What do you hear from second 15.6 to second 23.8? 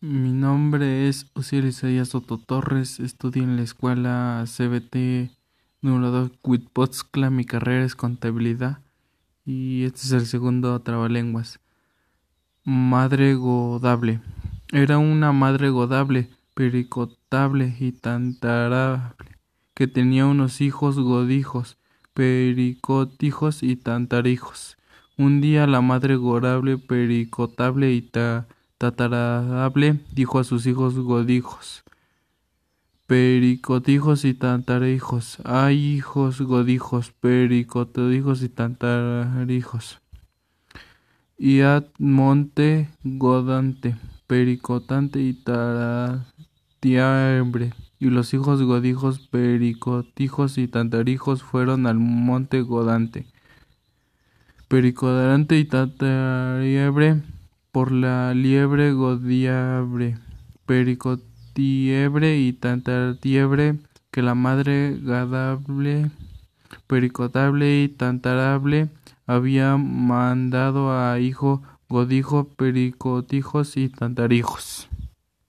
godable, pericotable y tantarable, que tenía unos hijos godijos, pericotijos y